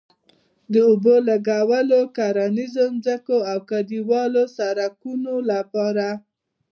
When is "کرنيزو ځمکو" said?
2.17-3.37